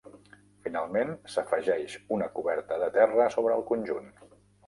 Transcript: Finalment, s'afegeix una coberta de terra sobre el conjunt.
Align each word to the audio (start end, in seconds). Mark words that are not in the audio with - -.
Finalment, 0.67 1.11
s'afegeix 1.33 1.97
una 2.17 2.29
coberta 2.39 2.79
de 2.85 2.89
terra 2.97 3.27
sobre 3.35 3.57
el 3.61 3.67
conjunt. 3.73 4.09